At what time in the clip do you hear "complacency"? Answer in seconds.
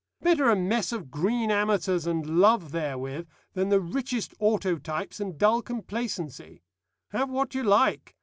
5.61-6.63